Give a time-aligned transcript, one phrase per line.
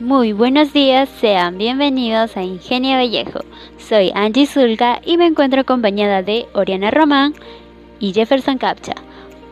[0.00, 3.40] Muy buenos días, sean bienvenidos a Ingenio Vallejo.
[3.78, 7.32] Soy Angie Zulga y me encuentro acompañada de Oriana Román
[7.98, 8.92] y Jefferson Capcha.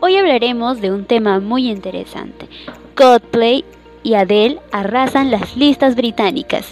[0.00, 2.46] Hoy hablaremos de un tema muy interesante.
[2.94, 3.64] Coldplay
[4.02, 6.66] y Adele arrasan las listas británicas.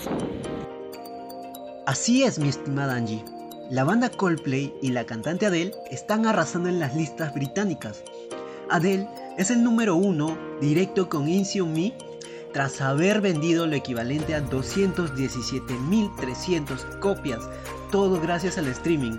[1.87, 3.25] Así es, mi estimada Angie.
[3.71, 8.05] La banda Coldplay y la cantante Adele están arrasando en las listas británicas.
[8.69, 11.95] Adele es el número uno directo con Incio Me
[12.53, 17.49] tras haber vendido lo equivalente a 217.300 copias,
[17.91, 19.19] todo gracias al streaming.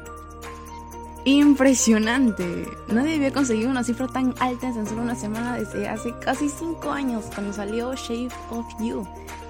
[1.25, 2.67] Impresionante.
[2.87, 6.91] Nadie había conseguido una cifra tan alta en solo una semana desde hace casi 5
[6.91, 9.07] años cuando salió Shape of You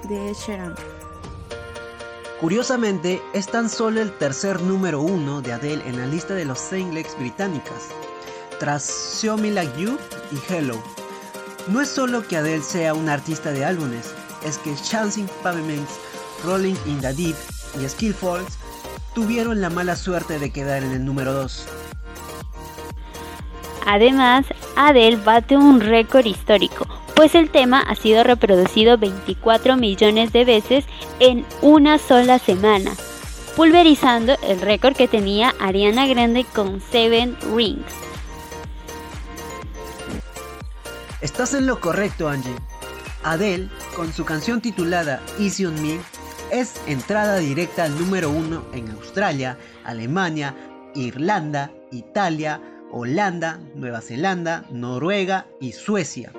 [0.07, 0.75] de Sheeran.
[2.39, 6.59] Curiosamente, es tan solo el tercer número uno de Adele en la lista de los
[6.59, 7.89] singles británicas,
[8.59, 9.97] tras Show Me Like You
[10.31, 10.77] y Hello.
[11.67, 14.13] No es solo que Adele sea una artista de álbumes,
[14.45, 15.97] es que Chancing Pavements,
[16.43, 17.35] Rolling in the Deep
[17.81, 18.57] y Skillfuls
[19.15, 21.65] tuvieron la mala suerte de quedar en el número 2.
[23.85, 30.43] Además, Adele bate un récord histórico, pues el tema ha sido reproducido 24 millones de
[30.43, 30.85] veces
[31.21, 32.91] en una sola semana,
[33.55, 38.12] pulverizando el récord que tenía Ariana Grande con Seven Rings.
[41.23, 42.53] Estás en lo correcto, Angie.
[43.23, 45.97] Adele, con su canción titulada Easy on Me,
[46.51, 50.53] es entrada directa al número uno en Australia, Alemania,
[50.95, 56.33] Irlanda, Italia, Holanda, Nueva Zelanda, Noruega y Suecia.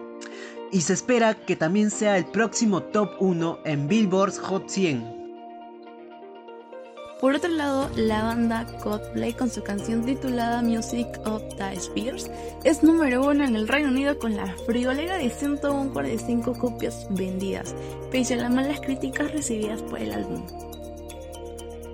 [0.70, 5.23] Y se espera que también sea el próximo top 1 en Billboard's Hot 100.
[7.20, 12.31] Por otro lado, la banda Coldplay con su canción titulada Music of the Spheres
[12.65, 17.75] es número uno en el Reino Unido con la friolera de 145 copias vendidas,
[18.11, 20.45] pese a las malas críticas recibidas por el álbum.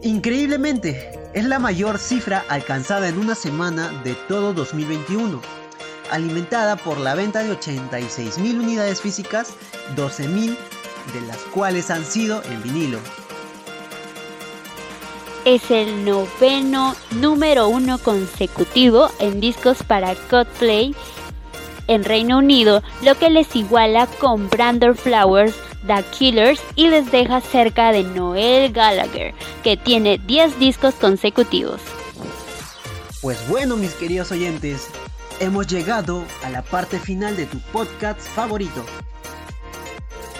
[0.02, 5.40] Increíblemente, es la mayor cifra alcanzada en una semana de todo 2021,
[6.10, 9.52] alimentada por la venta de 86.000 unidades físicas,
[9.96, 10.56] 12.000
[11.12, 12.98] de las cuales han sido en vinilo
[15.54, 20.94] es el noveno número uno consecutivo en discos para Coldplay
[21.88, 25.56] en Reino Unido, lo que les iguala con Brandon Flowers,
[25.88, 29.34] The Killers y les deja cerca de Noel Gallagher,
[29.64, 31.80] que tiene 10 discos consecutivos.
[33.20, 34.88] Pues bueno, mis queridos oyentes,
[35.40, 38.84] hemos llegado a la parte final de tu podcast favorito.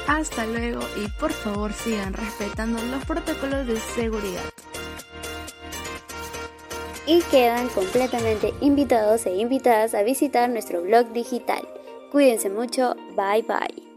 [0.06, 4.42] Hasta luego y por favor sigan respetando los protocolos de seguridad
[7.10, 11.66] y quedan completamente invitados e invitadas a visitar nuestro blog digital.
[12.12, 13.89] Cuídense mucho, bye bye.